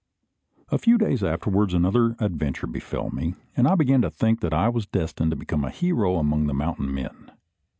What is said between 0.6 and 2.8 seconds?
A few days afterwards, another adventure